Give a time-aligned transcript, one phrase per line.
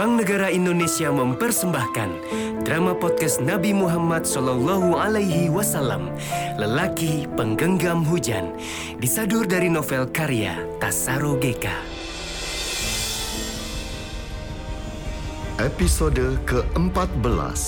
[0.00, 2.10] Bank Negara Indonesia mempersembahkan
[2.64, 6.08] drama podcast Nabi Muhammad Sallallahu Alaihi Wasallam,
[6.56, 8.56] lelaki penggenggam hujan,
[8.96, 11.76] disadur dari novel karya Tasaro Geka.
[15.60, 17.60] Episode ke-14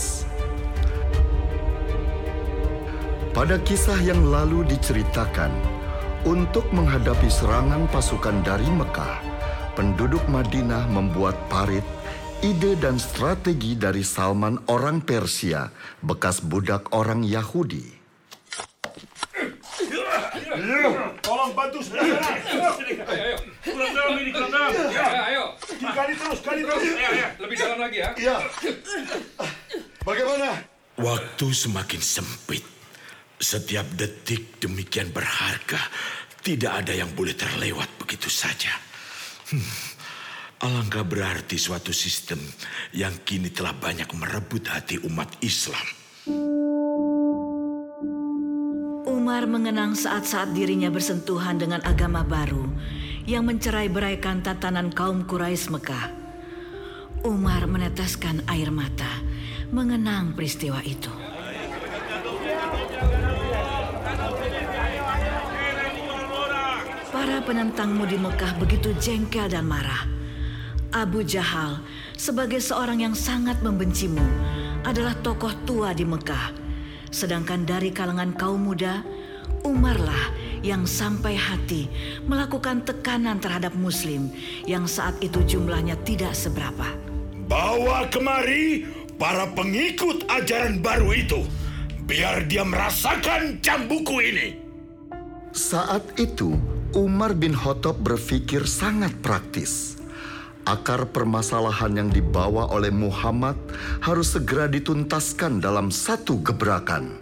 [3.36, 5.52] Pada kisah yang lalu diceritakan,
[6.24, 9.20] untuk menghadapi serangan pasukan dari Mekah,
[9.76, 11.84] penduduk Madinah membuat parit,
[12.42, 15.70] ide dan strategi dari Salman orang Persia,
[16.02, 18.02] bekas budak orang Yahudi.
[21.22, 22.02] Tolong bantu sana.
[23.62, 24.70] Kurang dalam ini, kurang dalam.
[25.30, 25.44] Ayo.
[25.80, 26.82] Kali terus, kali terus.
[26.82, 28.10] Ya, ya, lebih dalam lagi ya.
[28.18, 28.36] Ya,
[30.02, 30.66] bagaimana?
[30.98, 32.66] Waktu semakin sempit.
[33.42, 35.78] Setiap detik demikian berharga.
[36.42, 38.74] Tidak ada yang boleh terlewat begitu saja.
[39.50, 39.91] Hmm.
[40.62, 42.38] Alangkah berarti suatu sistem
[42.94, 45.82] yang kini telah banyak merebut hati umat Islam.
[49.02, 52.62] Umar mengenang saat-saat dirinya bersentuhan dengan agama baru
[53.26, 56.14] yang mencerai-beraikan tatanan kaum Quraisy Mekah.
[57.26, 59.18] Umar meneteskan air mata
[59.74, 61.10] mengenang peristiwa itu.
[67.10, 70.21] Para penentangmu di Mekah begitu jengkel dan marah.
[70.92, 71.80] Abu Jahal,
[72.20, 74.22] sebagai seorang yang sangat membencimu,
[74.84, 76.52] adalah tokoh tua di Mekah.
[77.08, 79.00] Sedangkan dari kalangan kaum muda,
[79.62, 81.86] Umarlah yang sampai hati
[82.26, 84.34] melakukan tekanan terhadap Muslim
[84.66, 86.90] yang saat itu jumlahnya tidak seberapa.
[87.46, 88.82] Bawa kemari
[89.22, 91.40] para pengikut ajaran baru itu.
[92.02, 94.58] Biar dia merasakan cambuku ini.
[95.54, 96.58] Saat itu,
[96.90, 100.01] Umar bin Khattab berpikir sangat praktis.
[100.62, 103.58] Akar permasalahan yang dibawa oleh Muhammad
[103.98, 107.18] harus segera dituntaskan dalam satu gebrakan.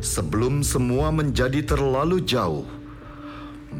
[0.00, 2.64] Sebelum semua menjadi terlalu jauh,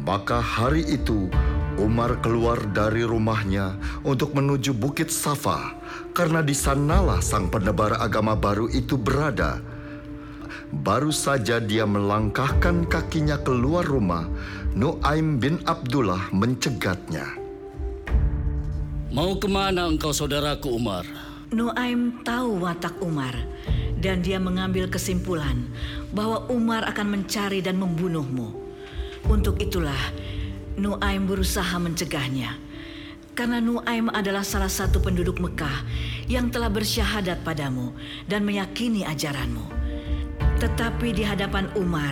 [0.05, 1.33] maka hari itu
[1.81, 5.73] Umar keluar dari rumahnya untuk menuju Bukit Safa
[6.11, 9.63] karena di sanalah sang penebar agama baru itu berada.
[10.69, 14.29] Baru saja dia melangkahkan kakinya keluar rumah,
[14.77, 17.38] Nuaim bin Abdullah mencegatnya.
[19.09, 21.01] Mau ke mana engkau saudaraku Umar?
[21.49, 23.33] Nuaim tahu watak Umar
[23.97, 25.65] dan dia mengambil kesimpulan
[26.13, 28.53] bahwa Umar akan mencari dan membunuhmu.
[29.25, 29.97] Untuk itulah
[30.77, 32.53] Nuaim berusaha mencegahnya.
[33.33, 35.89] Karena Nuaim adalah salah satu penduduk Mekah
[36.29, 37.97] yang telah bersyahadat padamu
[38.29, 39.78] dan meyakini ajaranmu.
[40.59, 42.11] Tetapi di hadapan Umar,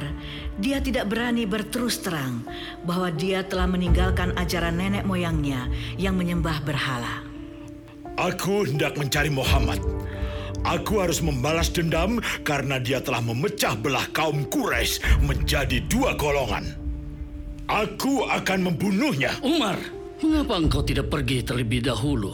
[0.56, 2.48] dia tidak berani berterus terang
[2.88, 5.68] bahwa dia telah meninggalkan ajaran nenek moyangnya
[6.00, 7.28] yang menyembah berhala.
[8.16, 9.84] Aku hendak mencari Muhammad.
[10.64, 16.72] Aku harus membalas dendam karena dia telah memecah belah kaum Quraisy menjadi dua golongan.
[17.68, 19.36] Aku akan membunuhnya.
[19.44, 19.76] Umar,
[20.24, 22.32] mengapa engkau tidak pergi terlebih dahulu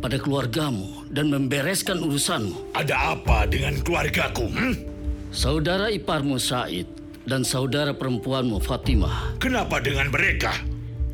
[0.00, 2.72] pada keluargamu dan membereskan urusanmu?
[2.72, 4.48] Ada apa dengan keluargaku?
[4.48, 4.91] Hmm?
[5.32, 6.84] Saudara iparmu Said
[7.24, 9.40] dan saudara perempuanmu Fatimah.
[9.40, 10.52] Kenapa dengan mereka?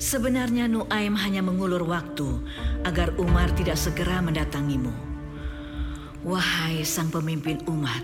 [0.03, 2.27] Sebenarnya Nuaim hanya mengulur waktu
[2.83, 4.91] agar Umar tidak segera mendatangimu.
[6.27, 8.03] Wahai sang pemimpin umat,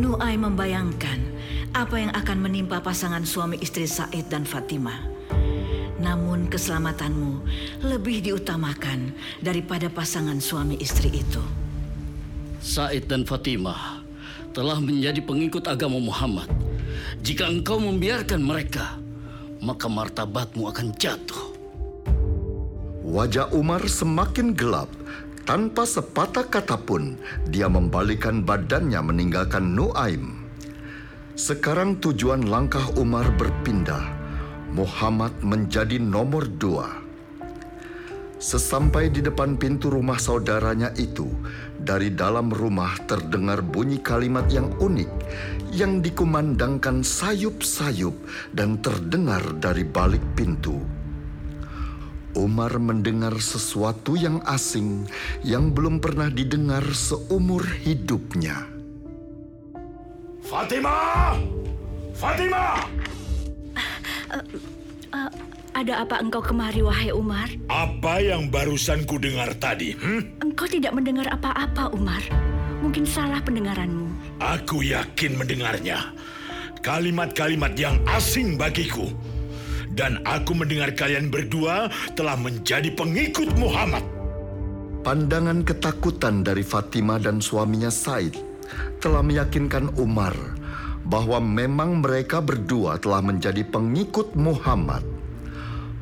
[0.00, 1.20] Nuaim membayangkan
[1.76, 5.04] apa yang akan menimpa pasangan suami istri Said dan Fatimah.
[6.00, 7.44] Namun keselamatanmu
[7.84, 9.12] lebih diutamakan
[9.44, 11.44] daripada pasangan suami istri itu.
[12.64, 14.03] Said dan Fatimah
[14.54, 16.46] telah menjadi pengikut agama Muhammad.
[17.26, 19.02] Jika engkau membiarkan mereka,
[19.58, 21.44] maka martabatmu akan jatuh.
[23.04, 24.88] Wajah Umar semakin gelap.
[25.44, 27.20] Tanpa sepatah kata pun,
[27.52, 30.48] dia membalikan badannya meninggalkan Nuaim.
[31.36, 34.08] Sekarang tujuan langkah Umar berpindah.
[34.72, 37.03] Muhammad menjadi nomor dua.
[38.38, 41.30] Sesampai di depan pintu rumah saudaranya itu,
[41.78, 45.10] dari dalam rumah terdengar bunyi kalimat yang unik
[45.74, 48.14] yang dikumandangkan sayup-sayup
[48.54, 50.78] dan terdengar dari balik pintu.
[52.34, 55.06] Umar mendengar sesuatu yang asing
[55.46, 58.66] yang belum pernah didengar seumur hidupnya.
[60.42, 61.38] Fatimah!
[65.14, 65.30] Fatimah!
[65.74, 67.50] Ada apa engkau kemari, wahai Umar?
[67.66, 69.94] Apa yang barusan ku dengar tadi?
[69.98, 70.22] Hmm?
[70.38, 72.22] Engkau tidak mendengar apa-apa, Umar.
[72.78, 74.38] Mungkin salah pendengaranmu.
[74.38, 76.14] Aku yakin mendengarnya.
[76.78, 79.10] Kalimat-kalimat yang asing bagiku.
[79.94, 84.02] Dan aku mendengar kalian berdua telah menjadi pengikut Muhammad.
[85.02, 88.34] Pandangan ketakutan dari Fatima dan suaminya Said
[89.02, 90.53] telah meyakinkan Umar
[91.04, 95.04] bahwa memang mereka berdua telah menjadi pengikut Muhammad.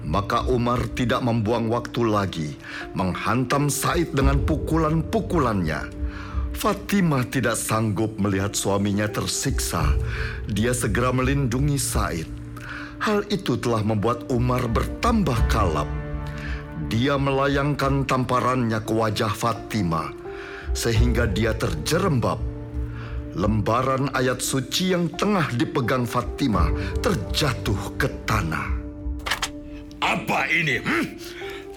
[0.03, 2.51] Maka Umar tidak membuang waktu lagi
[2.95, 6.03] menghantam Said dengan pukulan-pukulannya.
[6.53, 9.95] Fatimah tidak sanggup melihat suaminya tersiksa.
[10.47, 12.29] Dia segera melindungi Said.
[13.03, 15.91] Hal itu telah membuat Umar bertambah kalap.
[16.87, 20.15] Dia melayangkan tamparannya ke wajah Fatimah
[20.77, 22.52] sehingga dia terjerembab.
[23.33, 26.69] Lembaran ayat suci yang tengah dipegang Fatimah
[27.01, 28.69] terjatuh ke tanah.
[30.05, 30.77] Apa ini?
[30.85, 31.17] Hmm?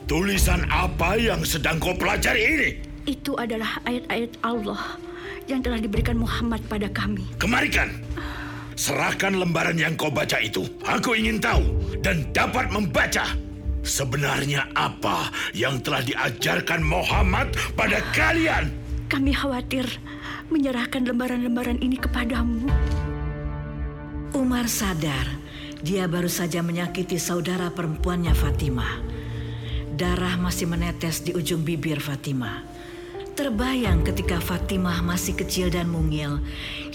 [0.04, 2.70] Tulisan apa yang sedang kau pelajari ini?
[3.08, 5.00] Itu adalah ayat-ayat Allah
[5.48, 7.24] yang telah diberikan Muhammad pada kami.
[7.40, 7.88] Kemarikan.
[8.76, 10.68] Serahkan lembaran yang kau baca itu.
[10.84, 11.64] Aku ingin tahu
[12.04, 13.32] dan dapat membaca.
[13.86, 18.74] Sebenarnya apa yang telah diajarkan Muhammad pada kalian?
[19.08, 19.86] Kami khawatir
[20.50, 22.70] menyerahkan lembaran-lembaran ini kepadamu.
[24.36, 25.46] Umar sadar
[25.86, 29.00] dia baru saja menyakiti saudara perempuannya Fatimah.
[29.96, 32.66] Darah masih menetes di ujung bibir Fatimah.
[33.36, 36.40] Terbayang ketika Fatimah masih kecil dan mungil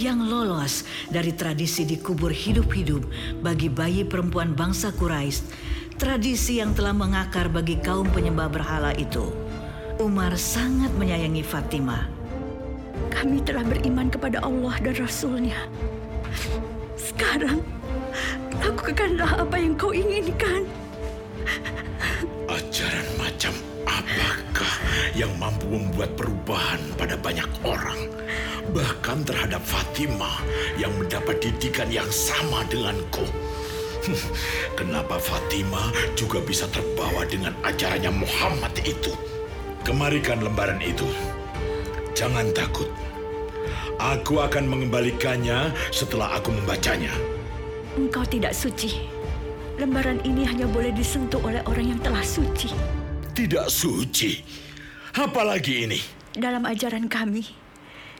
[0.00, 3.05] yang lolos dari tradisi dikubur hidup-hidup
[3.44, 5.46] bagi bayi perempuan bangsa Quraisy,
[6.00, 9.29] tradisi yang telah mengakar bagi kaum penyembah berhala itu.
[10.00, 12.19] Umar sangat menyayangi Fatimah.
[13.08, 15.64] Kami telah beriman kepada Allah dan Rasulnya.
[17.00, 17.64] Sekarang,
[18.61, 20.69] lakukanlah apa yang kau inginkan.
[22.50, 23.55] Ajaran macam
[23.88, 24.75] apakah
[25.17, 28.11] yang mampu membuat perubahan pada banyak orang?
[28.70, 30.44] Bahkan terhadap Fatimah
[30.76, 33.25] yang mendapat didikan yang sama denganku.
[34.79, 39.12] Kenapa Fatimah juga bisa terbawa dengan ajarannya Muhammad itu?
[39.85, 41.08] Kemarikan lembaran itu.
[42.20, 42.84] Jangan takut.
[43.96, 47.08] Aku akan mengembalikannya setelah aku membacanya.
[47.96, 49.08] Engkau tidak suci.
[49.81, 52.76] Lembaran ini hanya boleh disentuh oleh orang yang telah suci.
[53.32, 54.37] Tidak suci.
[55.17, 55.96] Apalagi ini?
[56.37, 57.56] Dalam ajaran kami,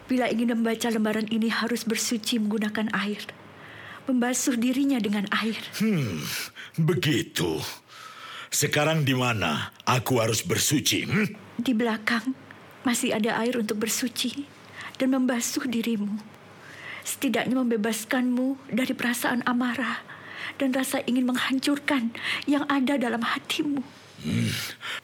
[0.09, 3.21] bila ingin membaca lembaran ini harus bersuci menggunakan air.
[4.09, 5.61] Membasuh dirinya dengan air.
[5.77, 6.25] Hmm,
[6.81, 7.61] begitu.
[8.49, 11.05] Sekarang di mana aku harus bersuci?
[11.05, 11.29] Hmm?
[11.61, 12.40] Di belakang
[12.83, 14.49] masih ada air untuk bersuci
[14.97, 16.21] dan membasuh dirimu.
[17.01, 20.05] Setidaknya membebaskanmu dari perasaan amarah
[20.61, 22.13] dan rasa ingin menghancurkan
[22.45, 23.81] yang ada dalam hatimu.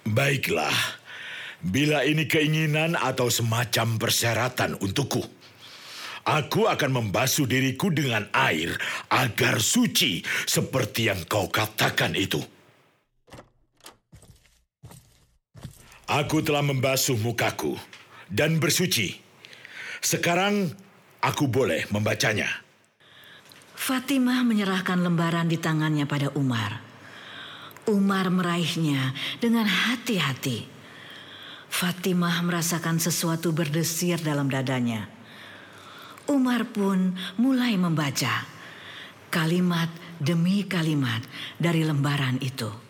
[0.05, 0.77] Baiklah.
[1.67, 5.25] Bila ini keinginan atau semacam persyaratan untukku,
[6.29, 8.77] aku akan membasuh diriku dengan air
[9.09, 12.56] agar suci seperti yang kau katakan itu.
[16.07, 17.75] Aku telah membasuh mukaku
[18.31, 19.19] dan bersuci.
[19.99, 20.71] Sekarang
[21.19, 22.47] aku boleh membacanya.
[23.75, 26.79] Fatimah menyerahkan lembaran di tangannya pada Umar.
[27.91, 30.71] Umar meraihnya dengan hati-hati.
[31.75, 35.11] Fatimah merasakan sesuatu berdesir dalam dadanya.
[36.31, 38.47] Umar pun mulai membaca
[39.27, 39.91] kalimat
[40.23, 41.27] demi kalimat
[41.59, 42.86] dari lembaran itu.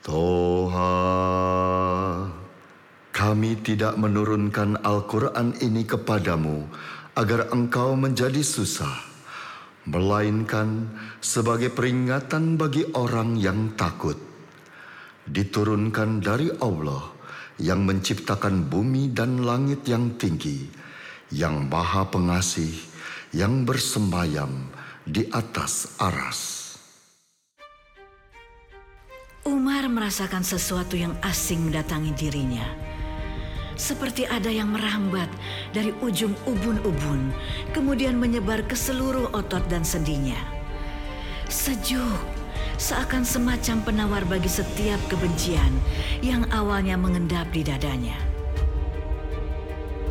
[0.00, 0.96] Toha,
[3.12, 6.64] kami tidak menurunkan Al-Quran ini kepadamu
[7.20, 8.96] agar engkau menjadi susah,
[9.84, 10.88] melainkan
[11.20, 14.16] sebagai peringatan bagi orang yang takut.
[15.28, 17.12] Diturunkan dari Allah
[17.60, 20.64] yang menciptakan bumi dan langit yang tinggi,
[21.28, 22.72] yang maha pengasih,
[23.36, 24.64] yang bersembayam
[25.04, 26.69] di atas aras.
[29.80, 32.68] Umar merasakan sesuatu yang asing mendatangi dirinya.
[33.80, 35.32] Seperti ada yang merambat
[35.72, 37.32] dari ujung ubun-ubun,
[37.72, 40.36] kemudian menyebar ke seluruh otot dan sendinya.
[41.48, 42.20] Sejuk,
[42.76, 45.72] seakan semacam penawar bagi setiap kebencian
[46.20, 48.20] yang awalnya mengendap di dadanya.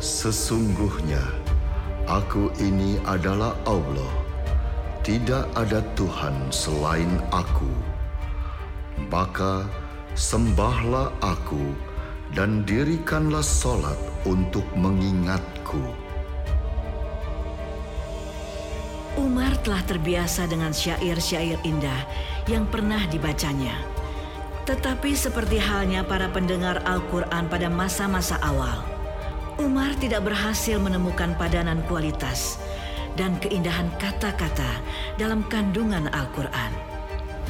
[0.02, 1.22] Sesungguhnya,
[2.10, 4.14] aku ini adalah Allah.
[5.06, 7.99] Tidak ada Tuhan selain aku.
[9.10, 9.68] Maka
[10.14, 11.74] sembahlah aku
[12.34, 15.82] dan dirikanlah solat untuk mengingatku.
[19.18, 22.06] Umar telah terbiasa dengan syair-syair indah
[22.46, 23.74] yang pernah dibacanya.
[24.64, 28.86] Tetapi seperti halnya para pendengar Al-Quran pada masa-masa awal,
[29.58, 32.62] Umar tidak berhasil menemukan padanan kualitas
[33.18, 34.78] dan keindahan kata-kata
[35.18, 36.89] dalam kandungan Al-Quran.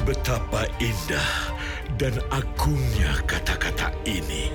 [0.01, 1.53] Betapa indah
[2.01, 4.49] dan agungnya kata-kata ini.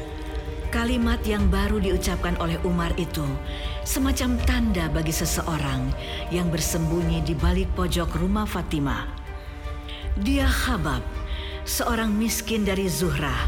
[0.74, 3.22] Kalimat yang baru diucapkan oleh Umar itu
[3.86, 5.94] semacam tanda bagi seseorang
[6.34, 9.06] yang bersembunyi di balik pojok rumah Fatimah.
[10.18, 11.06] Dia Habab,
[11.62, 13.46] seorang miskin dari Zuhrah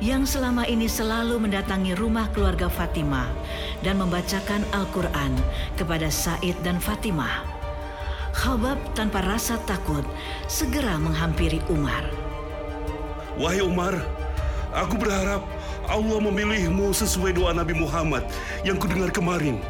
[0.00, 3.28] yang selama ini selalu mendatangi rumah keluarga Fatimah
[3.84, 5.36] dan membacakan Al-Quran
[5.76, 7.53] kepada Said dan Fatimah.
[8.34, 10.02] Habab tanpa rasa takut
[10.50, 12.02] segera menghampiri Umar.
[13.38, 13.94] Wahai Umar,
[14.74, 15.42] aku berharap
[15.86, 18.26] Allah memilihmu sesuai doa Nabi Muhammad
[18.66, 19.62] yang kudengar kemarin.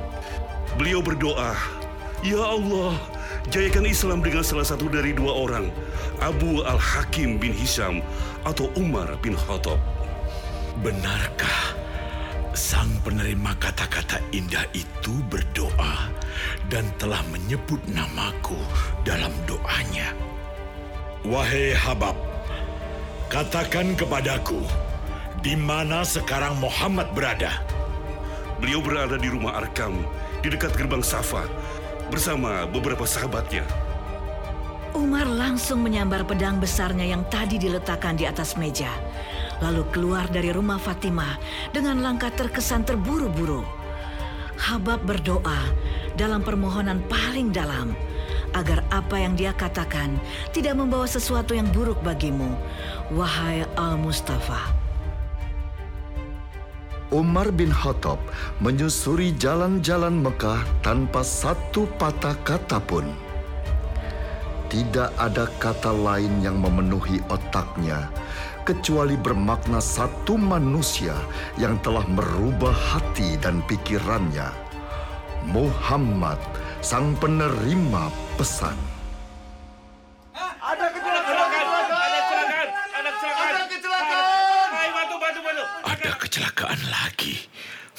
[0.80, 1.52] Beliau berdoa,
[2.24, 2.96] Ya Allah,
[3.52, 5.68] jayakan Islam dengan salah satu dari dua orang,
[6.24, 8.00] Abu Al-Hakim bin Hisham
[8.48, 9.80] atau Umar bin Khattab.
[10.80, 11.63] Benarkah
[12.54, 16.06] sang penerima kata-kata indah itu berdoa
[16.70, 18.58] dan telah menyebut namaku
[19.02, 20.14] dalam doanya?
[21.26, 22.14] Wahai Habab,
[23.26, 24.62] katakan kepadaku,
[25.42, 27.58] di mana sekarang Muhammad berada?
[28.62, 30.06] Beliau berada di rumah Arkam,
[30.38, 31.50] di dekat gerbang Safa,
[32.06, 33.66] bersama beberapa sahabatnya.
[34.94, 38.94] Umar langsung menyambar pedang besarnya yang tadi diletakkan di atas meja,
[39.58, 41.34] lalu keluar dari rumah Fatimah
[41.74, 43.66] dengan langkah terkesan terburu-buru.
[44.54, 45.66] Habab berdoa
[46.14, 47.90] dalam permohonan paling dalam
[48.54, 50.14] agar apa yang dia katakan
[50.54, 52.54] tidak membawa sesuatu yang buruk bagimu,
[53.10, 54.62] wahai Al-Mustafa.
[57.10, 58.22] Umar bin Khattab
[58.62, 63.23] menyusuri jalan-jalan Mekah tanpa satu patah kata pun.
[64.74, 68.10] Tidak ada kata lain yang memenuhi otaknya
[68.66, 71.14] kecuali bermakna satu manusia
[71.54, 74.50] yang telah merubah hati dan pikirannya.
[75.46, 76.42] Muhammad,
[76.82, 78.74] sang penerima pesan.
[80.34, 81.66] Ada kecelakaan!
[81.70, 82.68] Ada kecelakaan!
[82.74, 83.54] Ada kecelakaan!
[83.54, 84.68] Ada kecelakaan!
[84.74, 85.64] Hai, bantu, bantu, bantu!
[85.86, 87.34] Ada kecelakaan lagi.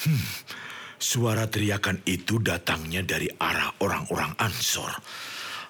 [0.04, 0.28] Hmm,
[1.00, 4.92] suara teriakan itu datangnya dari arah orang-orang Ansor.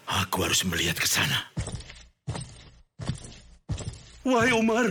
[0.06, 1.50] Aku harus melihat ke sana.
[4.26, 4.86] Wahai Umar,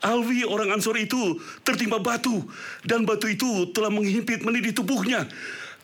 [0.00, 2.48] Alwi orang Ansor itu tertimpa batu
[2.84, 5.28] dan batu itu telah menghimpit meniti tubuhnya.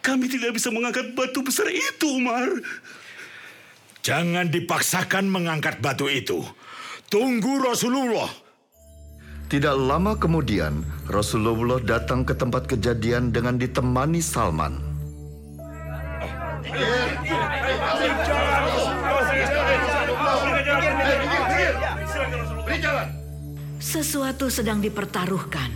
[0.01, 2.49] Kami tidak bisa mengangkat batu besar itu, Umar.
[4.01, 6.41] Jangan dipaksakan mengangkat batu itu.
[7.11, 8.31] Tunggu Rasulullah.
[9.47, 14.79] Tidak lama kemudian, Rasulullah datang ke tempat kejadian dengan ditemani Salman.
[23.87, 25.71] Sesuatu sedang dipertaruhkan.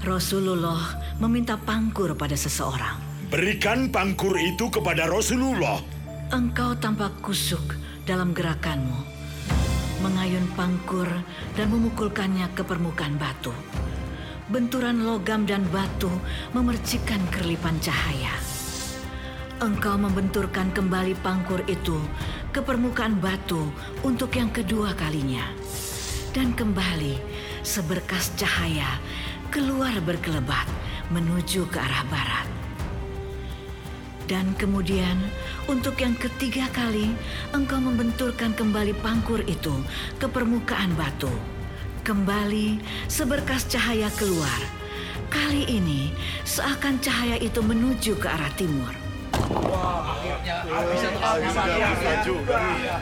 [0.00, 2.96] Rasulullah meminta pangkur pada seseorang.
[3.28, 5.84] Berikan pangkur itu kepada Rasulullah.
[6.32, 7.76] Engkau tampak kusuk
[8.08, 9.04] dalam gerakanmu,
[10.00, 11.04] mengayun pangkur
[11.60, 13.52] dan memukulkannya ke permukaan batu.
[14.48, 16.08] Benturan logam dan batu
[16.56, 18.32] memercikkan kerlipan cahaya.
[19.60, 22.00] Engkau membenturkan kembali pangkur itu
[22.48, 23.68] ke permukaan batu
[24.08, 25.44] untuk yang kedua kalinya.
[26.30, 27.18] Dan kembali
[27.66, 29.02] seberkas cahaya
[29.50, 30.62] keluar berkelebat
[31.10, 32.46] menuju ke arah barat.
[34.30, 35.18] Dan kemudian
[35.66, 37.18] untuk yang ketiga kali
[37.50, 39.74] engkau membenturkan kembali pangkur itu
[40.22, 41.34] ke permukaan batu.
[42.06, 42.78] Kembali
[43.10, 44.60] seberkas cahaya keluar.
[45.34, 46.14] Kali ini
[46.46, 49.09] seakan cahaya itu menuju ke arah timur.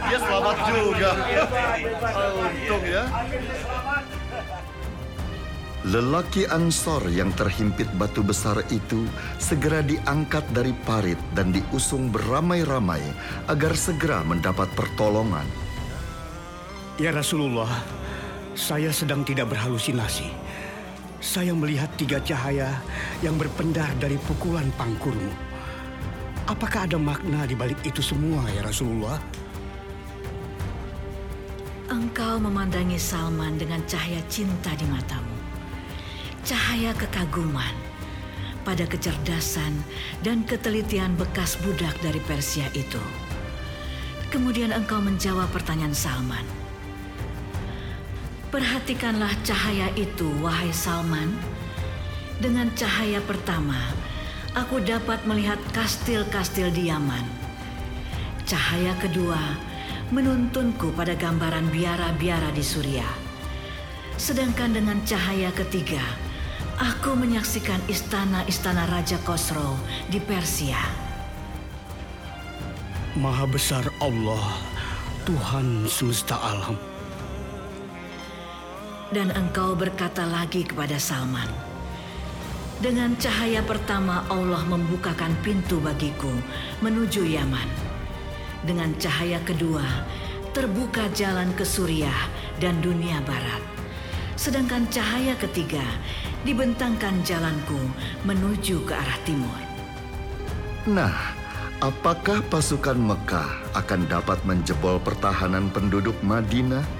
[0.09, 1.11] Dia selamat juga.
[2.40, 3.05] Untung ya.
[5.88, 9.07] Lelaki Ansor yang terhimpit batu besar itu
[9.38, 13.00] segera diangkat dari parit dan diusung beramai-ramai
[13.49, 15.47] agar segera mendapat pertolongan.
[16.99, 17.71] Ya Rasulullah,
[18.59, 20.28] saya sedang tidak berhalusinasi.
[21.23, 22.75] Saya melihat tiga cahaya
[23.23, 25.48] yang berpendar dari pukulan pangkurmu.
[26.49, 29.21] Apakah ada makna di balik itu semua ya Rasulullah?
[31.93, 35.37] Engkau memandangi Salman dengan cahaya cinta di matamu.
[36.49, 37.76] Cahaya kekaguman
[38.64, 39.76] pada kecerdasan
[40.25, 43.00] dan ketelitian bekas budak dari Persia itu.
[44.33, 46.45] Kemudian engkau menjawab pertanyaan Salman.
[48.49, 51.28] Perhatikanlah cahaya itu, wahai Salman.
[52.40, 53.76] Dengan cahaya pertama,
[54.59, 57.23] aku dapat melihat kastil-kastil di Yaman.
[58.43, 59.38] Cahaya kedua
[60.11, 63.15] menuntunku pada gambaran biara-biara di Suriah.
[64.19, 66.03] Sedangkan dengan cahaya ketiga,
[66.75, 69.79] aku menyaksikan istana-istana Raja Khosrow
[70.11, 70.81] di Persia.
[73.15, 74.59] Maha besar Allah,
[75.23, 76.75] Tuhan semesta alam.
[79.15, 81.49] Dan engkau berkata lagi kepada Salman,
[82.78, 86.30] Dengan cahaya pertama Allah membukakan pintu bagiku
[86.78, 87.66] menuju Yaman.
[88.62, 89.82] Dengan cahaya kedua
[90.54, 92.30] terbuka jalan ke Suriah
[92.62, 93.58] dan dunia barat.
[94.38, 95.82] Sedangkan cahaya ketiga
[96.47, 97.82] dibentangkan jalanku
[98.23, 99.58] menuju ke arah timur.
[100.87, 101.35] Nah,
[101.82, 106.98] apakah pasukan Mekah akan dapat menjebol pertahanan penduduk Madinah?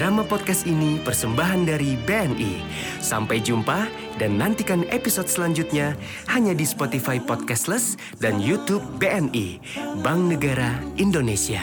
[0.00, 2.64] Drama podcast ini persembahan dari BNI.
[3.04, 3.84] Sampai jumpa
[4.16, 5.92] dan nantikan episode selanjutnya
[6.24, 9.60] hanya di Spotify Podcastless dan YouTube BNI,
[10.00, 11.60] Bank Negara Indonesia.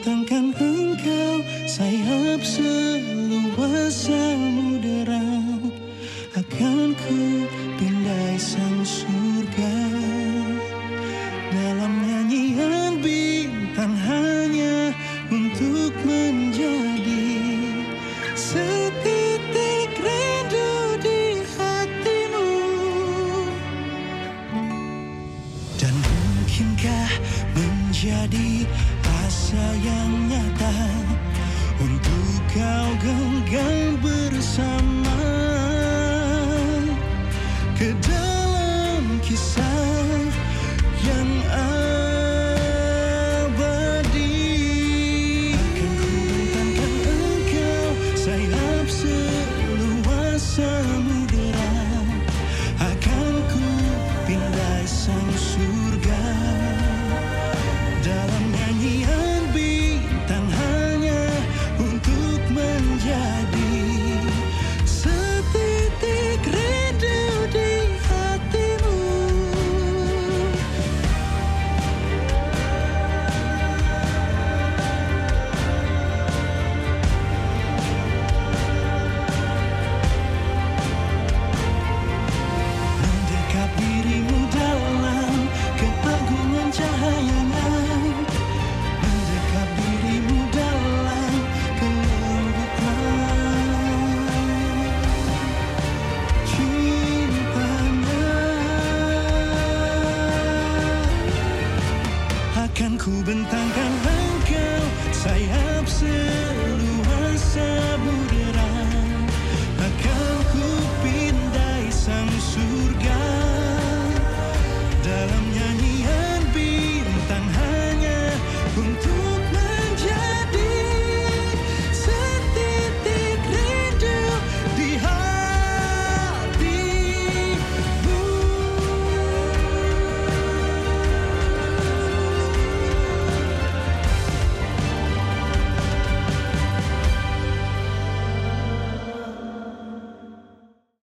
[0.00, 4.69] Bentangkan engkau sayap seluas samudera
[37.80, 38.19] ke dalam